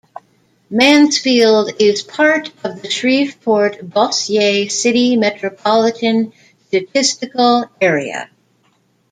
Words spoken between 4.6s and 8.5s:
City Metropolitan Statistical Area.